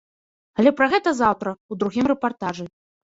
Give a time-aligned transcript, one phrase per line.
[0.61, 2.65] Але пра гэта заўтра у другім рэпартажы.